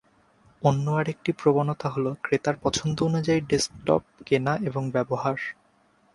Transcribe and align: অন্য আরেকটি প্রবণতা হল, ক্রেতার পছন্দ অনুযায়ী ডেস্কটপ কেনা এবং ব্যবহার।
অন্য 0.63 0.85
আরেকটি 0.91 1.31
প্রবণতা 1.31 1.87
হল, 1.89 2.05
ক্রেতার 2.21 2.55
পছন্দ 2.61 2.97
অনুযায়ী 3.03 3.39
ডেস্কটপ 3.41 4.01
কেনা 4.25 4.53
এবং 4.59 4.83
ব্যবহার। 4.91 5.37